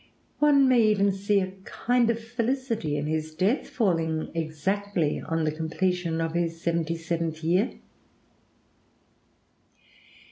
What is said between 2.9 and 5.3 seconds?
in his death, falling exactly